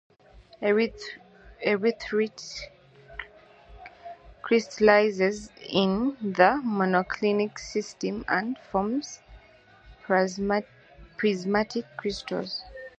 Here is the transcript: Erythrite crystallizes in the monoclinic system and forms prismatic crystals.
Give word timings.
Erythrite 0.63 2.59
crystallizes 4.41 5.51
in 5.69 6.17
the 6.19 6.59
monoclinic 6.65 7.59
system 7.59 8.25
and 8.27 8.57
forms 8.57 9.19
prismatic 11.17 11.85
crystals. 11.97 12.63